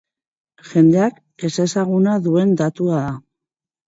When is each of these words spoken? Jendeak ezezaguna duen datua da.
Jendeak 0.69 1.19
ezezaguna 1.47 2.15
duen 2.29 2.55
datua 2.63 3.03
da. 3.09 3.13